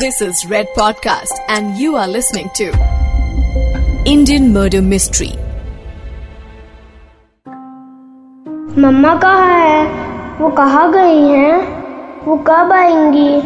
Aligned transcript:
This 0.00 0.22
is 0.22 0.46
Red 0.50 0.68
Podcast, 0.74 1.32
and 1.48 1.76
you 1.76 1.96
are 1.96 2.08
listening 2.08 2.48
to 2.54 2.66
Indian 4.06 4.52
Murder 4.52 4.80
Mystery. 4.82 5.32
मम्मा 8.78 9.14
कहाँ 9.18 9.58
है? 9.58 9.84
वो 10.38 10.50
कहाँ 10.50 10.92
गई 10.92 11.20
हैं? 11.28 11.58
वो 12.24 12.36
कब 12.36 12.72
आएँगी? 12.72 13.42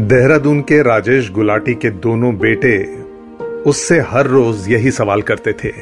देहरादून 0.00 0.60
के 0.60 0.82
राजेश 0.82 1.30
गुलाटी 1.30 1.74
के 1.74 1.90
दोनों 1.90 2.38
बेटे 2.38 2.96
उससे 3.70 4.00
हर 4.00 4.26
रोज 4.26 4.68
यही 4.68 4.90
सवाल 4.90 5.22
करते 5.22 5.52
थे। 5.52 5.72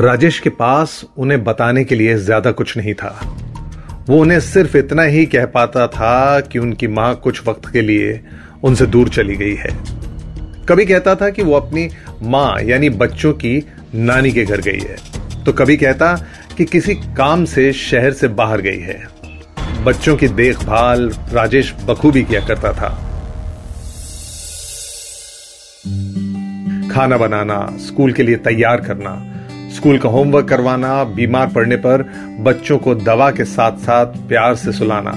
राजेश 0.00 0.40
के 0.40 0.50
पास 0.50 1.04
उन्हें 1.18 1.44
बताने 1.44 1.84
के 1.84 1.94
लिए 1.94 2.16
ज़्यादा 2.16 2.52
कुछ 2.52 2.76
नहीं 2.76 2.94
था। 2.94 3.36
वो 4.10 4.20
उन्हें 4.20 4.40
सिर्फ़ 4.40 4.76
इतना 4.76 5.02
ही 5.02 5.26
कह 5.26 5.46
पाता 5.46 5.86
था 5.86 6.40
कि 6.40 6.58
उनकी 6.58 6.88
माँ 6.88 7.16
कुछ 7.16 7.46
वक्त 7.46 7.72
के 7.72 7.80
लिए 7.80 8.20
उनसे 8.62 8.86
दूर 8.86 9.08
चली 9.08 9.36
गई 9.36 9.54
है। 9.54 9.70
कभी 10.68 10.86
कहता 10.86 11.14
था 11.14 11.30
कि 11.30 11.42
वो 11.42 11.52
अपनी 11.52 11.90
माँ, 12.22 12.60
यानी 12.62 12.90
बच्चों 12.90 13.32
की 13.32 13.66
नानी 13.94 14.32
के 14.32 14.44
घर 14.44 14.60
गई 14.60 14.78
है। 14.78 14.96
तो 15.44 15.52
कभी 15.52 15.76
कहता 15.76 16.26
कि 16.56 16.64
किसी 16.64 16.94
काम 16.94 17.44
से 17.44 17.72
शहर 17.72 18.12
से 18.12 18.28
बाहर 18.28 18.60
गई 18.60 18.80
है। 18.80 19.08
बच्चों 19.84 20.16
की 20.16 20.28
देखभाल 20.28 21.10
राजेश 21.32 21.74
बखूबी 21.84 22.22
किया 22.22 22.40
करता 22.40 22.72
था। 22.72 22.88
खाना 26.92 27.16
बनाना, 27.16 27.76
स्कूल 27.80 28.12
के 28.12 28.22
लिए 28.22 28.36
तैयार 28.36 28.80
करना 28.80 29.29
स्कूल 29.76 29.98
का 29.98 30.08
होमवर्क 30.08 30.48
करवाना, 30.48 31.04
बीमार 31.04 31.48
पड़ने 31.48 31.76
पर 31.76 32.02
बच्चों 32.40 32.78
को 32.78 32.94
दवा 32.94 33.30
के 33.30 33.44
साथ 33.44 33.72
साथ 33.72 34.06
प्यार 34.06 34.54
से 34.54 34.72
सुलाना। 34.72 35.12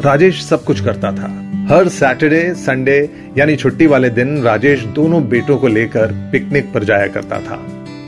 राजेश 0.00 0.44
सब 0.44 0.64
कुछ 0.64 0.84
करता 0.84 1.12
था। 1.12 1.46
हर 1.70 1.88
सैटरडे, 1.88 2.54
संडे 2.54 3.10
यानी 3.38 3.56
छुट्टी 3.56 3.86
वाले 3.86 4.10
दिन 4.10 4.42
राजेश 4.42 4.84
दोनों 4.84 5.28
बेटों 5.28 5.56
को 5.56 5.68
लेकर 5.68 6.06
पिकनिक 6.32 6.72
पर 6.72 6.84
जाया 6.84 7.06
करता 7.06 7.40
था। 7.40 7.62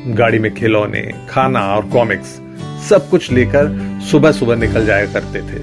गाड़ी 0.06 0.38
में 0.38 0.54
खिलौने, 0.54 1.12
खाना 1.30 1.60
और 1.60 1.86
कॉमिक्स 1.86 2.40
सब 2.88 3.08
कुछ 3.10 3.32
लेकर 3.32 3.98
सुबह 4.10 4.32
सुबह 4.32 4.56
निकल 4.56 4.86
जाया 4.86 5.06
करते 5.06 5.40
थे। 5.40 5.62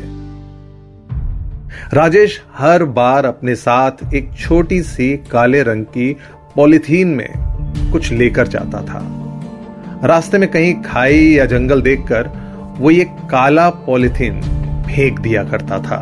राजेश 1.93 2.41
हर 2.57 2.83
बार 2.83 3.25
अपने 3.25 3.55
साथ 3.55 4.13
एक 4.13 4.29
छोटी 4.39 4.81
सी 4.83 5.19
काले 5.31 5.63
रंग 5.63 5.85
की 5.85 6.17
पॉलिथीन 6.55 7.07
में 7.07 7.29
कुछ 7.91 8.11
लेकर 8.11 8.47
जाता 8.47 8.81
था। 8.81 9.25
रास्ते 10.03 10.37
में 10.37 10.47
कहीं 10.51 10.73
खाई 10.83 11.23
या 11.27 11.45
जंगल 11.45 11.81
देखकर 11.81 12.27
वो 12.77 12.91
ये 12.91 13.03
काला 13.31 13.69
पॉलिथीन 13.85 14.41
फेंक 14.85 15.19
दिया 15.19 15.43
करता 15.43 15.79
था। 15.79 15.97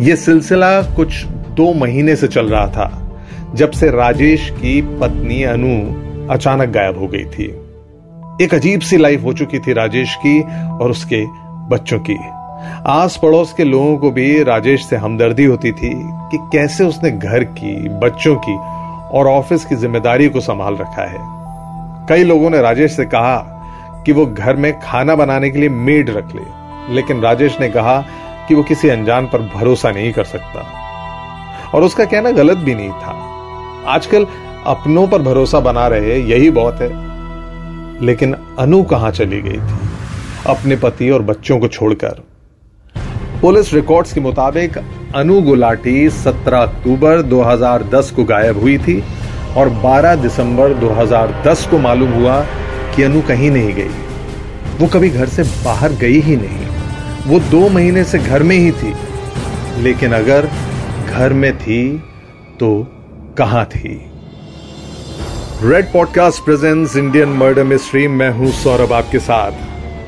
यह 0.00 0.16
सिलसिला 0.16 0.70
कुछ 0.96 1.24
दो 1.56 1.72
महीने 1.74 2.14
से 2.16 2.28
चल 2.28 2.48
रहा 2.48 2.66
था, 2.66 2.86
जब 3.54 3.70
से 3.70 3.90
राजेश 3.90 4.48
की 4.52 4.80
पत्नी 5.00 5.42
अनु 5.42 5.74
अचानक 6.34 6.68
गायब 6.68 6.98
हो 6.98 7.08
गई 7.08 7.24
थी। 7.26 7.46
एक 8.42 8.54
अजीब 8.54 8.80
सी 8.80 8.96
लाइफ 8.96 9.24
हो 9.24 9.32
चुकी 9.32 9.58
थी 9.58 9.72
राजेश 9.72 10.14
की 10.16 10.40
और 10.40 10.90
उसके 10.90 11.24
बच्चों 11.68 11.98
की। 12.00 12.18
आस 12.86 13.18
पड़ोस 13.22 13.52
के 13.52 13.64
लोगों 13.64 13.96
को 13.98 14.10
भी 14.10 14.42
राजेश 14.42 14.84
से 14.86 14.96
हमदर्दी 14.96 15.44
होती 15.44 15.72
थी 15.72 15.92
कि 15.94 16.38
कैसे 16.52 16.84
उसने 16.84 17.10
घर 17.10 17.44
की, 17.44 17.76
बच्चों 18.00 18.36
की 18.38 18.56
और 19.18 19.26
ऑफ़िस 19.28 19.64
की 19.64 19.74
ज़िम्मेदारी 19.76 20.28
को 20.28 20.40
संभाल 20.40 20.76
रखा 20.76 21.10
है। 21.10 21.43
कई 22.08 22.24
लोगों 22.24 22.50
ने 22.50 22.60
राजेश 22.60 22.92
से 22.92 23.04
कहा 23.04 23.36
कि 24.06 24.12
वो 24.12 24.26
घर 24.26 24.56
में 24.56 24.80
खाना 24.80 25.14
बनाने 25.14 25.50
के 25.50 25.58
लिए 25.58 25.68
मेड 25.68 26.10
रख 26.10 26.34
ले, 26.34 26.42
लेकिन 26.94 27.20
राजेश 27.20 27.60
ने 27.60 27.68
कहा 27.68 28.04
कि 28.48 28.54
वो 28.54 28.62
किसी 28.62 28.88
अनजान 28.88 29.26
पर 29.26 29.50
भरोसा 29.54 29.90
नहीं 29.90 30.12
कर 30.12 30.24
सकता। 30.24 30.80
और 31.74 31.82
उसका 31.82 32.04
कहना 32.04 32.30
गलत 32.30 32.58
भी 32.58 32.74
नहीं 32.74 32.90
था। 32.90 33.30
आजकल 33.86 34.26
अपनों 34.66 35.08
पर 35.08 35.22
भरोसा 35.22 35.60
बना 35.60 35.86
रहे, 35.86 36.18
यही 36.18 36.50
बहुत 36.50 36.80
है। 36.80 36.88
लेकिन 38.04 38.36
अनु 38.58 38.82
कहाँ 38.82 39.10
चली 39.10 39.42
गई 39.42 39.56
थी? 39.56 39.88
अपने 40.46 40.76
पति 40.76 41.10
और 41.10 41.22
बच्चों 41.22 41.58
को 41.58 41.68
छोड़कर। 41.68 42.22
पुलिस 43.40 43.74
रिकॉर्ड्स 43.74 44.12
के 44.12 44.20
मुताबिक 44.20 44.78
अनु 45.14 45.42
गुलाटी 45.42 46.10
17 46.10 46.58
अक्टूबर 46.58 47.22
2010 47.22 48.10
को 48.10 48.24
गायब 48.24 48.60
हुई 48.60 48.78
थी। 48.78 49.04
और 49.56 49.68
12 49.68 50.14
दिसंबर 50.14 50.74
2010 50.74 51.66
को 51.70 51.78
मालूम 51.78 52.12
हुआ 52.12 52.46
कि 52.96 53.02
अनु 53.02 53.22
कहीं 53.22 53.50
नहीं 53.50 53.74
गई। 53.74 53.90
वो 54.80 54.86
कभी 54.86 55.10
घर 55.10 55.26
से 55.26 55.42
बाहर 55.42 55.92
गई 55.92 56.20
ही 56.20 56.36
नहीं। 56.36 56.66
वो 57.26 57.40
दो 57.40 57.68
महीने 57.68 58.04
से 58.04 58.18
घर 58.18 58.42
में 58.42 58.56
ही 58.56 58.72
थी। 58.72 58.94
लेकिन 59.78 60.12
अगर 60.12 60.48
घर 61.10 61.32
में 61.32 61.58
थी 61.58 61.98
तो 62.60 62.86
कहाँ 63.38 63.64
थी? 63.64 64.10
Red 65.62 65.92
podcast 65.92 66.44
presents 66.44 66.96
Indian 66.96 67.28
murder 67.28 67.64
mystery 67.64 68.08
मैं 68.08 68.30
हूँ 68.30 68.50
सौरभ 68.52 68.92
आपके 68.92 69.18
साथ। 69.18 69.52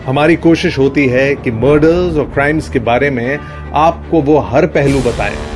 हमारी 0.07 0.37
कोशिश 0.37 0.79
होती 0.79 1.07
है 1.07 1.35
कि 1.35 1.51
मर्डर्स 1.51 2.17
और 2.17 2.25
क्राइम्स 2.25 2.69
के 2.69 2.79
बारे 2.79 3.11
में 3.11 3.39
आपको 3.75 4.23
वो 4.23 4.39
हर 4.39 4.67
पहलू 4.67 5.01
बताएँ। 5.01 5.56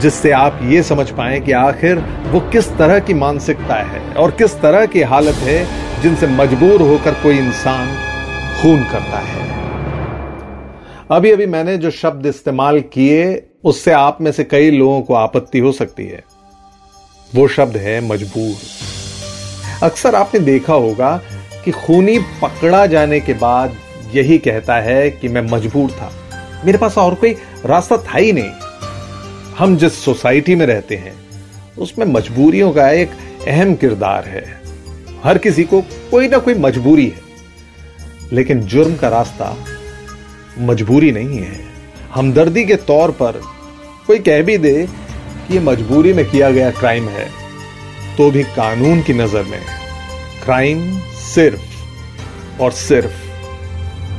जिससे 0.00 0.30
आप 0.30 0.60
ये 0.62 0.82
समझ 0.82 1.10
पाए 1.10 1.40
कि 1.40 1.52
आखिर 1.52 1.98
वो 2.26 2.40
किस 2.40 2.68
तरह 2.76 2.98
की 2.98 3.14
मानसिकता 3.14 3.74
है 3.74 4.14
और 4.14 4.30
किस 4.30 4.60
तरह 4.60 4.86
की 4.86 5.02
हालत 5.02 5.34
है 5.34 5.84
जिनसे 6.02 6.26
मजबूर 6.26 6.82
होकर 6.82 7.14
कोई 7.14 7.38
इंसान 7.38 7.86
खून 8.62 8.84
करता 8.84 9.18
है। 9.18 9.44
अभी 11.10 11.30
अभी 11.30 11.46
मैंने 11.46 11.76
जो 11.76 11.90
शब्द 11.90 12.26
इस्तेमाल 12.26 12.80
किए, 12.80 13.46
उससे 13.64 13.92
आप 13.92 14.18
में 14.20 14.32
से 14.32 14.44
कई 14.44 14.70
लोगों 14.70 15.02
को 15.02 15.14
आपत्ति 15.14 15.58
हो 15.58 15.72
सकती 15.72 16.06
है। 16.06 16.24
वो 17.34 17.48
शब्द 17.48 17.76
है 17.76 18.08
मजबूर। 18.08 18.54
अक्सर 19.82 20.14
आपने 20.14 20.40
देखा 20.40 20.74
होगा 20.74 21.20
कि 21.64 21.70
खूनी 21.70 22.18
पकड़ा 22.18 22.86
जाने 22.86 23.20
के 23.20 23.32
बाद 23.32 23.74
यही 24.14 24.38
कहता 24.38 24.74
है 24.74 25.10
कि 25.10 25.28
मैं 25.28 25.42
मजबूर 25.42 25.90
था। 25.90 26.12
मेरे 26.64 26.78
पास 26.78 26.98
और 26.98 27.14
कोई 27.14 27.36
रास्ता 27.66 27.96
था 27.96 28.18
ही 28.18 28.32
नहीं। 28.32 28.50
हम 29.58 29.76
जिस 29.76 30.04
सोसाइटी 30.04 30.54
में 30.54 30.66
रहते 30.66 30.96
हैं, 30.96 31.12
उसमें 31.78 32.04
मजबूरियों 32.06 32.72
का 32.72 32.88
एक 32.90 33.10
अहम 33.48 33.74
किरदार 33.74 34.24
है। 34.24 34.42
हर 35.24 35.38
किसी 35.38 35.64
को 35.64 35.80
कोई 36.10 36.28
ना 36.28 36.38
कोई 36.38 36.54
मजबूरी 36.54 37.06
है। 37.06 37.22
लेकिन 38.32 38.60
जुर्म 38.60 38.96
का 38.96 39.08
रास्ता 39.08 39.54
मजबूरी 40.58 41.12
नहीं 41.12 41.38
है। 41.38 41.60
हमदर्दी 42.14 42.64
के 42.64 42.76
तौर 42.82 43.10
पर 43.10 43.40
कोई 44.06 44.18
कह 44.18 44.42
भी 44.42 44.58
दे 44.58 44.74
कि 45.48 45.54
यह 45.56 45.62
मजबूरी 45.62 46.12
में 46.12 46.24
किया 46.30 46.50
गया 46.50 46.70
क्राइम 46.70 47.08
है 47.08 47.28
तो 48.16 48.30
भी 48.30 48.42
कानून 48.56 49.02
की 49.02 49.12
नज़र 49.12 49.42
में 49.42 49.60
क्राइम 50.44 51.00
सिर्फ़ 51.34 52.62
और 52.62 52.72
सिर्फ़ 52.72 53.14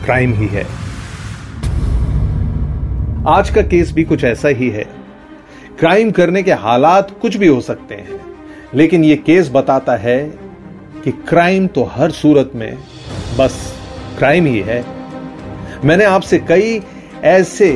क्राइम 0.05 0.33
ही 0.33 0.47
है। 0.47 0.65
आज 3.27 3.49
का 3.49 3.61
केस 3.61 3.91
भी 3.91 4.03
कुछ 4.03 4.23
ऐसा 4.23 4.47
ही 4.47 4.69
है 4.69 5.04
क्राइम 5.79 6.11
करने 6.11 6.41
के 6.43 6.53
हालात 6.53 7.09
कुछ 7.21 7.35
भी 7.37 7.47
हो 7.47 7.61
सकते 7.61 7.95
हैं, 7.95 8.19
लेकिन 8.75 9.03
यह 9.03 9.15
केस 9.15 9.49
बताता 9.53 9.95
है 9.95 10.19
कि 11.03 11.11
क्राइम 11.29 11.67
तो 11.67 11.83
हर 11.93 12.11
सूरत 12.11 12.51
में 12.55 12.77
बस 13.39 13.57
क्राइम 14.17 14.45
ही 14.45 14.59
है। 14.59 14.83
मैंने 15.85 16.05
आपसे 16.05 16.39
कई 16.39 16.81
ऐसे 17.23 17.71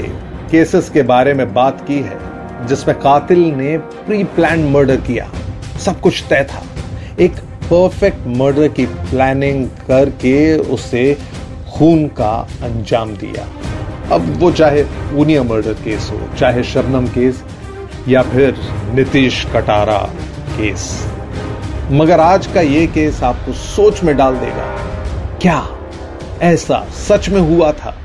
केसेस 0.51 0.89
के 0.89 1.01
बारे 1.03 1.33
में 1.33 1.53
बात 1.53 1.85
की 1.87 1.99
है, 1.99 2.17
जिसमें 2.67 2.95
कातिल 2.99 3.43
ने 3.51 3.77
प्री 3.77 4.23
प्लान 4.23 4.63
मर्डर 4.69 5.01
किया। 5.01 5.29
सब 5.79 5.99
कुछ 5.99 6.23
तय 6.29 6.47
था। 6.51 6.63
एक 7.19 7.31
परफेक्ट 7.65 8.27
मर्डर 8.37 8.67
की 8.69 8.85
प्लानिंग 8.85 9.65
करके 9.87 10.57
उसे 10.57 11.13
खून 11.69 12.07
का 12.17 12.33
अंजाम 12.63 13.15
दिया। 13.17 13.47
अब 14.15 14.33
वो 14.39 14.51
चाहे 14.51 14.83
ऊनिया 15.13 15.43
मर्डर 15.43 15.73
केस 15.83 16.09
हो, 16.11 16.21
चाहे 16.39 16.63
शबनम 16.63 17.07
केस 17.09 17.43
या 18.07 18.21
फिर 18.21 18.55
नीतीश 18.93 19.45
कटारा 19.53 19.99
केस। 20.49 20.89
मगर 21.91 22.19
आज 22.19 22.47
का 22.47 22.61
यह 22.61 22.85
केस 22.87 23.21
आपको 23.23 23.53
सोच 23.53 24.03
में 24.03 24.15
डाल 24.17 24.35
देगा, 24.35 24.65
क्या 25.41 25.61
ऐसा 26.41 26.83
सच 26.99 27.29
में 27.29 27.39
हुआ 27.41 27.71
था? 27.71 27.95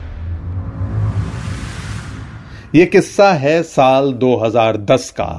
यह 2.75 2.85
किस्सा 2.85 3.33
है 3.33 3.63
साल 3.63 4.13
2010 4.13 5.11
का। 5.11 5.31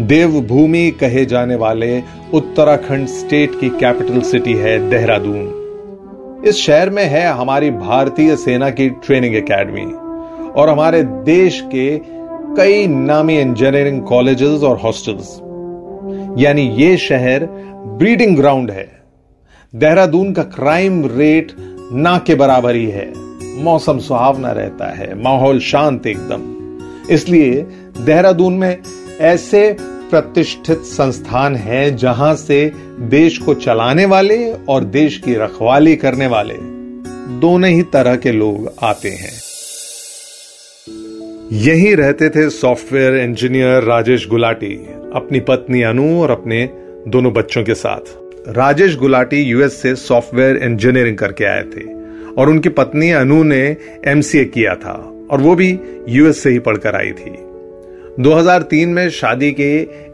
देवभूमि 0.00 0.90
कहे 0.90 1.24
जाने 1.24 1.56
वाले 1.56 1.98
उत्तराखंड 2.34 3.08
स्टेट 3.08 3.60
की 3.60 3.68
कैपिटल 3.70 4.20
सिटी 4.20 4.54
है 4.54 4.78
देहरादून। 4.90 6.42
इस 6.46 6.56
शहर 6.56 6.90
में 6.90 7.04
है 7.04 7.26
हमारी 7.32 7.70
भारतीय 7.70 8.36
सेना 8.36 8.70
की 8.70 8.88
ट्रेनिंग 9.04 9.34
एकेडमी 9.36 9.84
और 10.52 10.68
हमारे 10.68 11.02
देश 11.02 11.60
के 11.66 11.96
कई 12.56 12.86
नामी 12.86 13.38
इंजीनियरिंग 13.40 14.02
कॉलेजेस 14.02 14.62
और 14.62 14.76
हॉस्टल्स 14.78 15.34
यानी 16.38 16.62
ये 16.62 16.96
शहर 16.96 17.46
ब्रीडिंग 17.98 18.36
ग्राउंड 18.36 18.70
है। 18.70 19.02
देहरादून 19.74 20.32
का 20.32 20.42
क्राइम 20.42 21.06
रेट 21.06 21.52
ना 21.92 22.16
के 22.18 22.34
बराबर 22.34 22.74
ही 22.74 22.86
है। 22.86 23.12
मौसम 23.62 23.98
सुहावना 23.98 24.52
रहता 24.52 24.90
है। 24.94 25.22
माहौल 25.22 25.60
शांत 25.60 26.06
एकदम। 26.06 26.42
इसलिए 27.14 27.66
देहरादून 28.00 28.54
में 28.54 28.76
ऐसे 29.20 29.76
प्रतिष्ठित 29.82 30.78
संस्थान 30.78 31.56
हैं 31.56 31.96
जहाँ 31.96 32.34
से 32.34 32.72
देश 33.00 33.38
को 33.38 33.54
चलाने 33.54 34.04
वाले 34.04 34.52
और 34.52 34.84
देश 34.84 35.18
की 35.18 35.34
रखवाली 35.34 35.96
करने 35.96 36.26
वाले 36.26 36.54
दोनों 37.40 37.70
ही 37.70 37.82
तरह 37.82 38.16
के 38.16 38.32
लोग 38.32 38.72
आते 38.82 39.08
हैं। 39.08 39.32
यही 41.54 41.94
रहते 41.94 42.28
थे 42.28 42.48
सॉफ्टवेयर 42.50 43.14
इंजीनियर 43.14 43.82
राजेश 43.82 44.26
गुलाटी, 44.28 44.74
अपनी 45.14 45.40
पत्नी 45.40 45.82
अनु 45.82 46.06
और 46.22 46.30
अपने 46.30 46.62
दोनों 47.08 47.32
बच्चों 47.32 47.62
के 47.64 47.74
साथ। 47.74 48.10
राजेश 48.48 48.96
गुलाटी 48.96 49.42
यूएस 49.42 49.80
से 49.82 49.94
सॉफ्टवेयर 49.96 50.56
इंजीनियरिंग 50.56 51.18
करके 51.18 51.44
आए 51.44 51.62
थे 51.66 51.84
और 52.32 52.48
उनकी 52.48 52.68
पत्नी 52.68 53.10
अनु 53.10 53.42
ने 53.42 53.60
एमसीए 54.06 54.44
किया 54.44 54.74
था 54.74 54.92
और 55.30 55.40
वो 55.40 55.54
भी 55.54 55.70
यूएस 56.08 56.42
से 56.42 56.50
ही 56.50 56.58
पढ़कर 56.58 56.96
आई 56.96 57.12
थी। 57.12 57.36
2003 58.20 58.86
में 58.86 59.08
शादी 59.10 59.52
के 59.52 59.70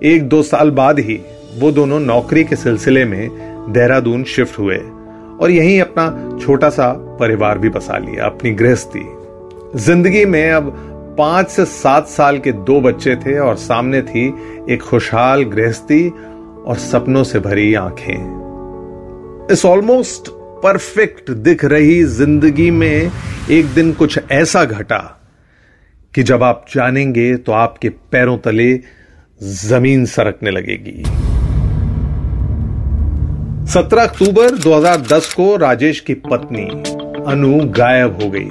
एक 0.06 0.28
दो 0.28 0.42
साल 0.42 0.70
बाद 0.72 1.00
ही 1.00 1.20
वो 1.58 1.72
दोनों 1.72 2.00
नौकरी 2.00 2.44
के 2.44 2.56
सिलसिले 2.56 3.04
में 3.04 3.28
देहरादून 3.72 4.24
शिफ्ट 4.26 4.58
हुए 4.58 4.76
और 4.76 5.50
यहीं 5.50 5.80
अपना 5.80 6.38
छोटा 6.42 6.70
सा 6.70 6.92
परिवार 7.20 7.58
भी 7.58 7.68
बसा 7.68 7.98
लिया, 7.98 8.24
अपनी 8.24 8.50
गृहस्थी। 8.52 9.06
ज़िंदगी 9.78 10.24
में 10.24 10.50
अब 10.50 10.86
पाँच 11.18 11.48
से 11.48 11.64
सात 11.64 12.08
साल 12.08 12.38
के 12.38 12.52
दो 12.52 12.80
बच्चे 12.80 13.16
थे 13.16 13.38
और 13.38 13.56
सामने 13.56 14.02
थी 14.02 14.26
एक 14.70 14.82
खुशहाल 14.82 15.42
गृहस्थी 15.44 16.08
और 16.08 16.76
सपनों 16.76 17.24
से 17.24 17.40
भरी 17.40 17.74
आँखें। 17.74 19.48
इस 19.52 19.64
ऑलमोस्ट 19.64 20.28
परफेक्ट 20.62 21.30
दिख 21.30 21.64
रही 21.64 22.02
ज़िंदगी 22.04 22.70
में 22.70 23.10
एक 23.50 23.66
दिन 23.66 23.92
कुछ 23.92 24.18
ऐसा 24.32 24.64
घटा 24.64 24.98
कि 26.14 26.22
जब 26.22 26.42
आप 26.42 26.64
जानेंगे 26.74 27.34
तो 27.36 27.52
आपके 27.52 27.88
पैरों 27.88 28.38
तले 28.38 28.72
ज़मीन 29.42 30.04
सरकने 30.06 30.50
लगेगी। 30.50 31.02
17 33.72 34.02
अक्टूबर 34.02 34.56
2010 34.58 35.32
को 35.34 35.56
राजेश 35.56 36.00
की 36.00 36.14
पत्नी 36.14 36.64
अनु 37.32 37.60
गायब 37.70 38.22
हो 38.22 38.30
गई। 38.30 38.50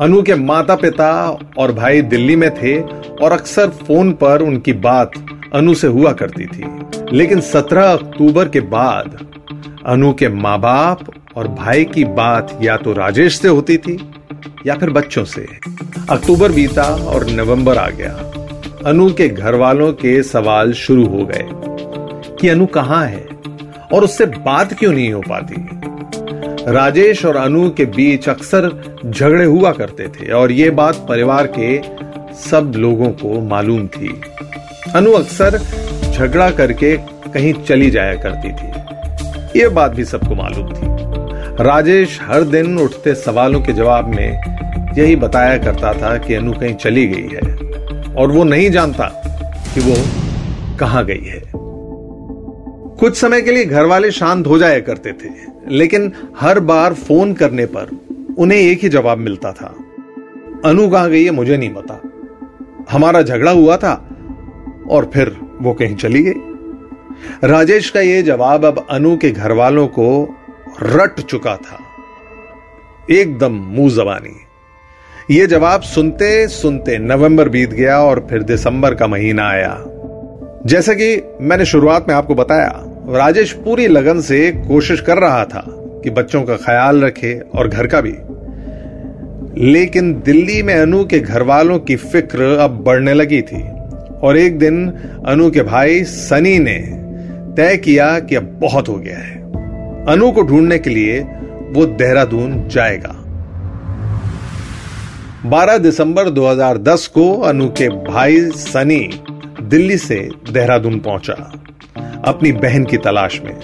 अनु 0.00 0.22
के 0.22 0.34
माता 0.34 0.74
पिता 0.74 1.38
और 1.58 1.72
भाई 1.72 2.02
दिल्ली 2.02 2.36
में 2.36 2.54
थे 2.54 2.80
और 3.24 3.32
अक्सर 3.32 3.68
फ़ोन 3.68 4.12
पर 4.12 4.42
उनकी 4.42 4.72
बात 4.72 5.12
अनु 5.54 5.74
से 5.74 5.86
हुआ 5.86 6.12
करती 6.12 6.46
थी। 6.46 6.64
लेकिन 7.16 7.40
17 7.40 7.92
अक्टूबर 7.92 8.48
के 8.48 8.60
बाद 8.60 9.26
अनु 9.86 10.12
के 10.12 10.28
माँ 10.28 10.60
बाप 10.60 11.00
और 11.36 11.48
भाई 11.48 11.84
की 11.84 12.04
बात 12.04 12.58
या 12.62 12.76
तो 12.76 12.92
राजेश 12.92 13.40
से 13.40 13.48
होती 13.48 13.76
थी 13.76 14.10
या 14.66 14.74
फिर 14.74 14.90
बच्चों 14.90 15.24
से। 15.24 15.46
अक्टूबर 16.10 16.52
बीता 16.52 16.82
और 16.82 17.30
नवंबर 17.30 17.78
आ 17.78 17.90
गया। 17.90 18.12
अनु 18.86 19.12
के 19.12 19.28
घर 19.28 19.54
वालों 19.54 19.92
के 19.92 20.22
सवाल 20.22 20.72
शुरू 20.72 21.06
हो 21.06 21.24
गए 21.24 21.48
कि 22.40 22.48
अनु 22.48 22.66
कहाँ 22.66 23.04
है 23.06 23.28
और 23.92 24.04
उससे 24.04 24.26
बात 24.26 24.74
क्यों 24.74 24.92
नहीं 24.92 25.12
हो 25.12 25.20
पाती? 25.20 25.54
राजेश 26.68 27.24
और 27.24 27.36
अनु 27.36 27.70
के 27.70 27.84
बीच 27.84 28.28
अक्सर 28.28 28.68
झगड़े 29.06 29.44
हुआ 29.44 29.70
करते 29.72 30.08
थे 30.08 30.30
और 30.32 30.52
ये 30.52 30.70
बात 30.70 30.96
परिवार 31.08 31.46
के 31.58 31.78
सब 32.34 32.72
लोगों 32.76 33.08
को 33.12 33.40
मालूम 33.40 33.86
थी। 33.86 34.08
अनु 34.94 35.12
अक्सर 35.12 35.58
झगड़ा 36.12 36.50
करके 36.50 36.96
कहीं 37.32 37.52
चली 37.64 37.90
जाया 37.90 38.14
करती 38.14 38.52
थी। 38.52 39.60
यह 39.60 39.68
बात 39.68 39.94
भी 39.94 40.04
सबको 40.04 40.34
मालूम 40.34 40.68
थी। 40.68 41.64
राजेश 41.64 42.18
हर 42.22 42.42
दिन 42.42 42.78
उठते 42.78 43.14
सवालों 43.14 43.60
के 43.60 43.72
जवाब 43.72 44.08
में 44.08 44.94
यही 44.98 45.16
बताया 45.16 45.58
करता 45.58 45.92
था 45.92 46.16
कि 46.18 46.34
अनु 46.34 46.52
कहीं 46.52 46.74
चली 46.74 47.06
गई 47.06 47.28
है 47.34 47.56
और 48.14 48.32
वो 48.32 48.44
नहीं 48.44 48.70
जानता 48.70 49.08
कि 49.74 49.80
वो 49.80 49.96
कहाँ 50.78 51.04
गई 51.04 51.24
है। 51.24 51.47
कुछ 52.98 53.16
समय 53.16 53.42
के 53.42 53.52
लिए 53.52 53.64
घर 53.64 53.84
वाले 53.84 54.10
शांत 54.10 54.46
हो 54.46 54.58
जाया 54.58 54.80
करते 54.80 55.12
थे, 55.12 55.28
लेकिन 55.68 56.12
हर 56.40 56.60
बार 56.60 56.94
फ़ोन 56.94 57.32
करने 57.34 57.66
पर 57.66 57.90
उन्हें 58.38 58.58
एक 58.58 58.80
ही 58.82 58.88
जवाब 58.88 59.18
मिलता 59.18 59.52
था। 59.52 59.74
अनु 60.64 60.88
कहाँ 60.88 61.10
गई 61.10 61.24
है 61.24 61.30
मुझे 61.30 61.56
नहीं 61.56 61.74
पता। 61.74 62.02
हमारा 62.90 63.22
झगड़ा 63.22 63.50
हुआ 63.50 63.76
था, 63.76 64.08
और 64.90 65.10
फिर 65.14 65.36
वो 65.60 65.74
कहीं 65.74 65.96
चली 65.96 66.22
गई। 66.22 66.34
राजेश 67.44 67.90
का 67.90 68.00
यह 68.00 68.22
जवाब 68.22 68.64
अब 68.64 68.86
अनु 68.90 69.16
के 69.16 69.30
घर 69.30 69.52
वालों 69.52 69.86
को 69.86 70.36
रट 70.82 71.20
चुका 71.20 71.56
था। 71.56 71.78
एकदम 73.10 73.52
मुँह 73.52 73.90
जबानी। 73.90 74.36
ये 75.30 75.46
जवाब 75.46 75.82
सुनते 75.82 76.48
सुनते 76.48 76.98
नवंबर 76.98 77.48
बीत 77.48 77.70
गया 77.70 78.00
और 78.00 78.26
फिर 78.30 78.42
दिसंबर 78.42 78.94
का 78.94 79.06
महीना 79.06 79.48
आया। 79.48 79.84
जैसा 80.66 80.92
कि 80.92 81.22
मैंने 81.40 81.64
शुरुआत 81.64 82.06
में 82.08 82.14
आपको 82.14 82.34
बताया, 82.34 82.84
राजेश 83.08 83.52
पूरी 83.52 83.86
लगन 83.86 84.20
से 84.20 84.52
कोशिश 84.52 85.00
कर 85.00 85.18
रहा 85.18 85.44
था 85.44 85.64
कि 86.04 86.10
बच्चों 86.10 86.42
का 86.42 86.56
ख्याल 86.56 87.04
रखे 87.04 87.40
और 87.40 87.68
घर 87.68 87.86
का 87.86 88.00
भी। 88.00 88.14
लेकिन 89.72 90.22
दिल्ली 90.24 90.62
में 90.62 90.74
अनु 90.74 91.04
के 91.04 91.20
घर 91.20 91.42
वालों 91.42 91.78
की 91.78 91.96
फ़िक्र 91.96 92.42
अब 92.42 92.70
बढ़ने 92.70 93.14
लगी 93.14 93.42
थी 93.42 93.62
और 94.22 94.36
एक 94.36 94.58
दिन 94.58 94.88
अनु 95.26 95.50
के 95.50 95.62
भाई 95.62 96.04
सनी 96.04 96.58
ने 96.58 96.78
तय 97.56 97.76
किया 97.76 98.18
कि 98.20 98.34
अब 98.34 98.58
बहुत 98.62 98.88
हो 98.88 98.94
गया 98.94 99.18
है। 99.18 99.34
अनु 100.06 100.32
को 100.32 100.42
ढूँढने 100.42 100.78
के 100.78 100.90
लिए 100.90 101.20
वो 101.70 101.86
देहरादून 101.86 102.68
जाएगा। 102.68 103.14
12 105.50 105.78
दिसंबर 105.78 106.28
2010 106.28 107.06
को 107.06 107.40
अनु 107.40 107.68
के 107.68 107.88
भाई 107.88 108.40
सनी 108.40 109.20
दिल्ली 109.68 109.96
से 109.98 110.16
देहरादून 110.50 110.98
पहुँचा, 110.98 111.34
अपनी 112.24 112.52
बहन 112.52 112.84
की 112.84 112.96
तलाश 112.96 113.40
में। 113.44 113.54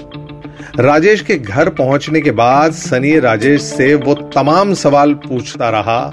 राजेश 0.78 1.20
के 1.20 1.34
घर 1.34 1.68
पहुँचने 1.68 2.20
के 2.20 2.30
बाद 2.30 2.72
सनी 2.72 3.18
राजेश 3.18 3.62
से 3.62 3.94
वो 3.94 4.14
तमाम 4.14 4.74
सवाल 4.74 5.14
पूछता 5.14 5.68
रहा, 5.70 6.12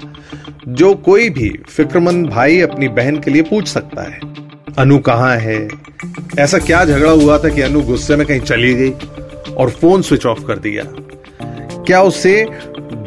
जो 0.68 0.94
कोई 0.94 1.28
भी 1.30 1.48
फिक्रमंद 1.68 2.26
भाई 2.26 2.60
अपनी 2.60 2.88
बहन 2.88 3.18
के 3.20 3.30
लिए 3.30 3.42
पूछ 3.42 3.68
सकता 3.68 4.02
है। 4.02 4.20
अनु 4.78 4.98
कहाँ 4.98 5.36
है? 5.36 5.68
ऐसा 6.38 6.58
क्या 6.58 6.84
झगड़ा 6.84 7.10
हुआ 7.10 7.38
था 7.38 7.48
कि 7.48 7.60
अनु 7.60 7.82
गुस्से 7.82 8.16
में 8.16 8.26
कहीं 8.26 8.40
चली 8.40 8.74
गई 8.74 8.90
और 9.54 9.70
फ़ोन 9.70 10.02
स्विच 10.02 10.26
ऑफ़ 10.26 10.44
कर 10.44 10.58
दिया? 10.58 10.84
क्या 11.86 12.02
उसे 12.02 12.44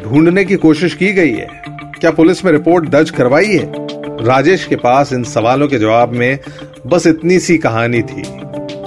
ढूँढने 0.02 0.44
की 0.44 0.56
कोशिश 0.56 0.94
की 0.94 1.12
गई 1.12 1.32
है? 1.32 1.62
क्या 2.00 2.10
पुलिस 2.10 2.44
में 2.44 2.52
रिपोर्ट 2.52 2.88
दर्ज 2.88 3.10
करवाई 3.10 3.46
है? 3.46 3.95
राजेश 4.22 4.64
के 4.64 4.76
पास 4.76 5.12
इन 5.12 5.24
सवालों 5.24 5.68
के 5.68 5.78
जवाब 5.78 6.12
में 6.12 6.38
बस 6.86 7.06
इतनी 7.06 7.38
सी 7.38 7.58
कहानी 7.58 8.02
थी 8.02 8.22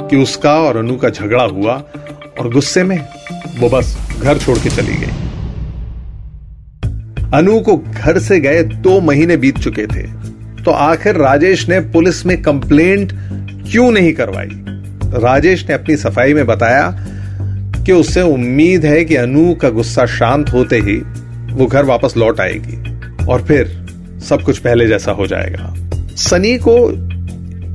कि 0.10 0.18
उसका 0.18 0.54
और 0.60 0.78
अनु 0.78 0.96
का 0.98 1.10
झगड़ा 1.10 1.44
हुआ 1.44 1.74
और 2.40 2.54
गुस्से 2.54 2.84
में 2.84 2.98
वो 3.60 3.70
बस 3.70 3.98
घर 4.22 4.38
छोड़ 4.38 4.58
के 4.58 4.70
चली 4.70 4.96
गई। 4.96 5.12
अनु 7.34 7.60
को 7.60 7.78
घर 7.78 8.20
से 8.20 8.40
गए 8.40 8.64
दो 8.64 9.00
महीने 9.02 9.38
बीत 9.38 9.60
चुके 9.60 9.88
थे 9.88 10.04
तो 10.64 10.72
आखिर 10.72 11.16
राजेश 11.16 11.70
ने 11.70 11.80
पुलिस 11.80 12.26
में 12.26 12.42
कंप्लेंट 12.42 13.12
क्यों 13.72 13.92
नहीं 13.92 14.14
करवाई? 14.14 14.50
राजेश 15.22 15.68
ने 15.68 15.74
अपनी 15.74 15.98
सफ़ाई 15.98 16.34
में 16.34 16.46
बताया 16.48 17.06
कि 17.86 17.92
उससे 17.92 18.22
उम्मीद 18.22 18.86
है 18.86 19.06
कि 19.06 19.16
अनु 19.16 19.54
का 19.56 19.70
गुस्सा 19.70 20.06
शांत 20.06 20.50
होते 20.50 20.80
ही 20.80 20.98
वो 21.54 21.66
घर 21.66 21.86
वापस 21.86 22.18
लौट 22.18 22.40
आएगी 22.40 23.26
और 23.26 23.44
फिर 23.44 23.89
सब 24.20 24.42
कुछ 24.42 24.58
पहले 24.58 24.88
जैसा 24.88 25.12
हो 25.12 25.28
जाएगा। 25.28 25.74
सनी 26.16 26.58
को 26.68 26.78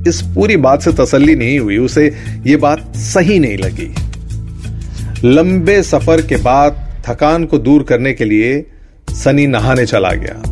इस 0.08 0.22
पूरी 0.22 0.56
बात 0.56 0.82
से 0.82 0.92
तसल्ली 0.92 1.34
नहीं 1.34 1.58
हुई, 1.58 1.76
उसे 1.76 2.06
ये 2.46 2.56
बात 2.56 2.96
सही 2.96 3.38
नहीं 3.38 3.58
लगी। 3.58 3.94
लंबे 5.24 5.82
सफ़र 5.82 6.22
के 6.22 6.36
बाद 6.36 6.80
थकान 7.08 7.44
को 7.44 7.58
दूर 7.58 7.82
करने 7.82 8.12
के 8.12 8.24
लिए 8.24 8.66
सनी 9.10 9.46
नहाने 9.46 9.86
चला 9.86 10.10
गया। 10.10 10.42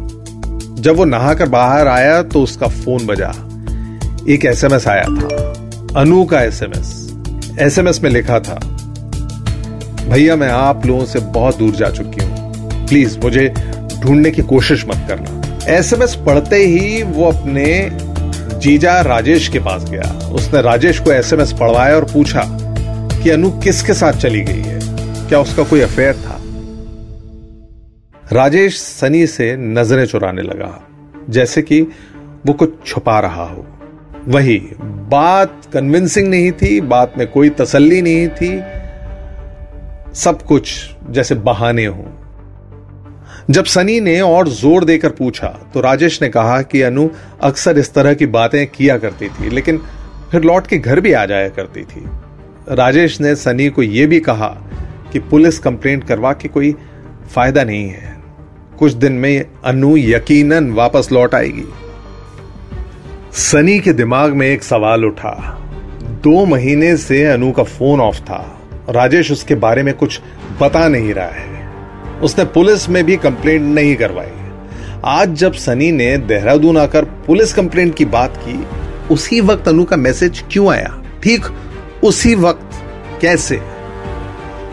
जब 0.75 0.97
वो 0.97 1.05
नहाकर 1.05 1.49
बाहर 1.49 1.89
आया 1.89 2.23
तो 2.23 2.43
उसका 2.43 2.67
फ़ोन 2.67 3.07
बजा। 3.07 3.33
एक 4.29 4.45
एसएमएस 4.45 4.89
आया 4.89 5.03
था। 5.03 5.37
अनु 5.97 6.25
का 6.25 6.41
एसएमएस। 6.41 7.13
एसएमएस 7.61 8.01
में 8.03 8.11
लिखा 8.11 8.39
था, 8.41 8.55
भैया, 10.09 10.37
मैं 10.37 10.49
आप 10.49 10.87
लोगों 10.87 11.05
से 11.05 11.19
बहुत 11.21 11.59
दूर 11.59 11.75
जा 11.75 11.91
चुकी 11.91 12.25
हूँ। 12.25 12.87
प्लीज़, 12.89 13.19
मुझे 13.19 13.55
ढूँढने 14.01 14.31
की 14.31 14.43
कोशिश 14.43 14.85
मत 14.85 15.05
करना। 15.09 15.42
एसएमएस 15.69 16.15
पढ़ते 16.15 16.57
ही 16.57 17.03
वो 17.03 17.31
अपने 17.33 17.89
जीजा 18.59 19.01
राजेश 19.01 19.49
के 19.49 19.59
पास 19.59 19.85
गया। 19.91 20.29
उसने 20.29 20.63
राजेश 20.63 20.99
को 20.99 21.13
एसएमएस 21.13 21.53
पढ़वाया 21.53 21.97
और 21.97 22.05
पूछा 22.05 22.43
कि 23.23 23.31
अनु 23.31 23.51
किसके 23.51 23.95
साथ 23.95 24.13
चली 24.13 24.41
गई 24.41 24.63
है? 24.63 24.81
क्या 25.29 25.41
उसका 25.41 25.65
कोई 25.65 25.81
अफेयर 25.81 26.15
था? 26.15 26.39
राजेश 28.33 28.79
सनी 28.79 29.27
से 29.27 29.57
नज़रें 29.57 30.07
चुराने 30.07 30.43
लगा, 30.43 30.87
जैसे 31.31 31.63
कि 31.63 31.81
वो 32.47 32.53
कुछ 32.53 32.75
छुपा 32.87 33.21
रहा 33.21 33.45
हो। 33.45 33.67
वही, 34.29 34.57
बात 34.83 35.63
कन्विंसिंग 35.73 36.29
नहीं 36.29 36.53
थी, 36.53 36.81
बात 36.81 37.15
में 37.19 37.27
कोई 37.27 37.51
तसल्ली 37.51 38.03
नहीं 38.03 38.29
थी। 38.29 38.63
सब 40.15 40.43
कुछ 40.43 40.91
जैसे 41.11 41.35
बहाने 41.35 41.87
हो। 41.87 42.22
जब 43.51 43.65
सनी 43.65 43.99
ने 44.01 44.21
और 44.21 44.49
ज़ोर 44.49 44.85
देकर 44.85 45.11
पूछा 45.11 45.49
तो 45.75 45.81
राजेश 45.81 46.21
ने 46.23 46.29
कहा 46.29 46.61
कि 46.63 46.83
अनु 46.83 47.09
अक्सर 47.43 47.79
इस 47.79 47.93
तरह 47.95 48.15
की 48.15 48.27
बातें 48.29 48.67
किया 48.67 48.97
करती 48.99 49.29
थी, 49.29 49.49
लेकिन 49.49 49.79
फिर 50.31 50.43
लौट 50.43 50.67
के 50.67 50.79
घर 50.79 51.01
भी 51.01 51.13
आ 51.13 51.25
जाया 51.27 51.49
करती 51.49 51.83
थी। 51.83 52.05
राजेश 52.69 53.21
ने 53.21 53.35
सनी 53.37 53.69
को 53.69 53.83
यह 53.83 54.07
भी 54.07 54.21
कहा 54.21 54.49
कि 55.13 55.19
पुलिस 55.21 55.59
कंप्लेंट 55.59 56.05
करवा 56.05 56.33
के 56.33 56.49
कोई 56.49 56.75
फ़ायदा 57.35 57.65
नहीं 57.65 57.89
है। 57.89 58.17
कुछ 58.79 58.93
दिन 58.93 59.13
में 59.13 59.45
अनु 59.65 59.97
यकीनन 59.97 60.71
वापस 60.73 61.09
लौट 61.13 61.35
आएगी। 61.35 61.65
सनी 63.33 63.79
के 63.81 63.93
दिमाग 63.93 64.33
में 64.33 64.47
एक 64.47 64.63
सवाल 64.63 65.05
उठा। 65.05 65.35
दो 66.25 66.45
महीने 66.47 66.97
से 66.97 67.25
अनु 67.25 67.51
का 67.53 67.63
फ़ोन 67.63 68.01
ऑफ़ 68.01 68.21
था। 68.21 68.41
राजेश 68.91 69.31
उसके 69.33 69.55
बारे 69.57 69.83
में 69.83 69.95
कुछ 69.95 70.21
बता 70.61 70.87
नहीं 70.89 71.15
रहा 71.15 71.27
है। 71.27 71.62
उसने 72.23 72.45
पुलिस 72.45 72.89
में 72.89 73.05
भी 73.05 73.17
कंप्लेंट 73.17 73.63
नहीं 73.63 73.97
करवाई। 73.97 74.27
आज 75.05 75.29
जब 75.29 75.53
सनी 75.53 75.93
ने 75.93 76.17
देहरादून 76.17 76.79
आकर 76.79 77.05
पुलिस 77.05 77.53
कंप्लेंट 77.53 77.95
की 77.95 78.05
बात 78.05 78.37
की, 78.37 78.67
उसी 79.15 79.41
वक्त 79.41 79.69
अनु 79.69 79.85
का 79.85 79.97
मैसेज 79.97 80.45
क्यों 80.53 80.73
आया? 80.73 81.03
ठीक 81.23 81.45
उसी 82.05 82.35
वक्त। 82.35 82.71
कैसे? 83.21 83.61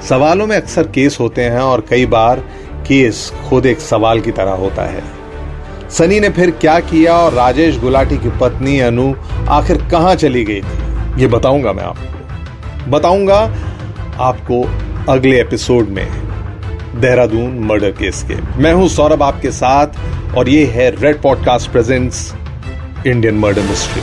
सवालों 0.09 0.47
में 0.47 0.57
अक्सर 0.57 0.83
केस 0.83 1.17
होते 1.19 1.41
हैं 1.41 1.59
और 1.59 1.85
कई 1.89 2.05
बार 2.05 2.39
केस 2.87 3.33
खुद 3.49 3.65
एक 3.65 3.79
सवाल 3.79 4.19
की 4.19 4.31
तरह 4.31 4.51
होता 4.51 4.83
है। 4.83 5.03
सनी 5.89 6.19
ने 6.19 6.29
फिर 6.29 6.51
क्या 6.51 6.79
किया 6.79 7.17
और 7.17 7.33
राजेश 7.33 7.79
गुलाटी 7.79 8.17
की 8.17 8.29
पत्नी 8.29 8.79
अनु 8.79 9.13
आखिर 9.47 9.77
कहाँ 9.91 10.15
चली 10.15 10.43
गई 10.43 10.61
थी? 10.61 10.89
ये 11.21 11.27
बताऊँगा 11.27 11.73
मैं 11.73 11.83
आपको। 11.83 12.91
बताऊँगा 12.91 13.55
आपको 14.19 14.69
अगले 15.09 15.41
एपिसोड 15.41 15.89
में। 15.89 16.28
देहरादून 16.95 17.59
मर्डर 17.59 17.91
केस 17.91 18.25
के। 18.31 18.61
मैं 18.61 18.73
हूँ 18.73 18.89
सौरभ 18.89 19.23
आपके 19.23 19.51
साथ, 19.51 19.87
और 20.37 20.49
ये 20.49 20.65
है 20.65 20.89
Red 21.01 21.21
podcast 21.21 21.71
presents 21.71 22.33
Indian 23.07 23.35
murder 23.35 23.61
mystery 23.61 24.01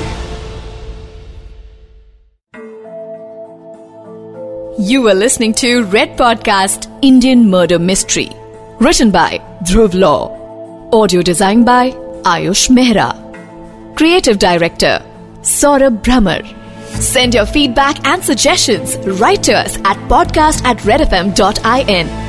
you 4.92 5.08
are 5.08 5.14
listening 5.14 5.54
to 5.54 5.92
Red 5.92 6.16
podcast 6.18 6.88
Indian 7.04 7.48
murder 7.50 7.78
mystery 7.78 8.28
written 8.82 9.10
by 9.10 9.38
Dhruv 9.62 9.90
law 9.94 10.14
audio 10.94 11.22
design 11.22 11.64
by 11.64 11.92
Ayush 12.26 12.70
Mehra 12.70 13.14
creative 13.96 14.36
director 14.36 15.00
Saurabh 15.44 15.92
Bhramar 15.92 16.44
Send 16.96 17.34
your 17.34 17.44
feedback 17.44 17.98
and 18.06 18.24
suggestions 18.24 18.96
right 19.20 19.42
to 19.42 19.52
us 19.52 19.76
at 19.84 19.96
podcast 20.08 20.64
at 20.64 20.78
redfm.in. 20.78 22.25